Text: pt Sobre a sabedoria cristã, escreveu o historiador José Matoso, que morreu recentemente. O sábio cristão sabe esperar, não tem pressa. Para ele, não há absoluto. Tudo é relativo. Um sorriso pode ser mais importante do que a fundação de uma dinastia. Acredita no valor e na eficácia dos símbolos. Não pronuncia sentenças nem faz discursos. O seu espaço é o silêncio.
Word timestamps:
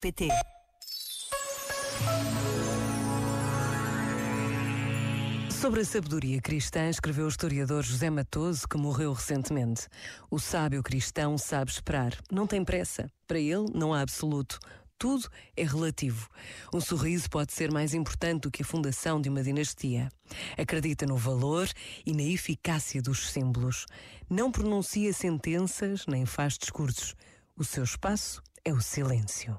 pt 0.00 0.28
Sobre 5.50 5.80
a 5.80 5.84
sabedoria 5.84 6.40
cristã, 6.40 6.88
escreveu 6.88 7.24
o 7.24 7.28
historiador 7.28 7.82
José 7.82 8.08
Matoso, 8.08 8.68
que 8.68 8.76
morreu 8.76 9.12
recentemente. 9.12 9.88
O 10.30 10.38
sábio 10.38 10.84
cristão 10.84 11.36
sabe 11.36 11.72
esperar, 11.72 12.16
não 12.30 12.46
tem 12.46 12.64
pressa. 12.64 13.10
Para 13.26 13.40
ele, 13.40 13.66
não 13.74 13.92
há 13.92 14.00
absoluto. 14.00 14.60
Tudo 14.96 15.28
é 15.56 15.64
relativo. 15.64 16.28
Um 16.72 16.80
sorriso 16.80 17.28
pode 17.28 17.52
ser 17.52 17.72
mais 17.72 17.92
importante 17.92 18.42
do 18.42 18.52
que 18.52 18.62
a 18.62 18.66
fundação 18.66 19.20
de 19.20 19.28
uma 19.28 19.42
dinastia. 19.42 20.08
Acredita 20.56 21.06
no 21.06 21.16
valor 21.16 21.68
e 22.06 22.12
na 22.12 22.22
eficácia 22.22 23.02
dos 23.02 23.30
símbolos. 23.30 23.84
Não 24.30 24.52
pronuncia 24.52 25.12
sentenças 25.12 26.06
nem 26.06 26.24
faz 26.24 26.56
discursos. 26.56 27.16
O 27.56 27.64
seu 27.64 27.82
espaço 27.82 28.40
é 28.64 28.72
o 28.72 28.80
silêncio. 28.80 29.58